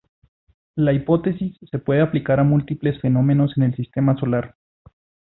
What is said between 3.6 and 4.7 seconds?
el Sistema Solar.